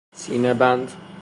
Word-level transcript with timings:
سینه 0.13 0.53
بند 0.53 0.91